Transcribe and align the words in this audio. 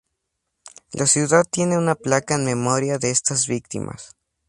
La 0.93 1.05
ciudad 1.05 1.43
tiene 1.47 1.77
una 1.77 1.93
placa 1.93 2.33
en 2.33 2.43
memoria 2.43 2.97
de 2.97 3.11
estas 3.11 3.45
víctimas. 3.45 4.15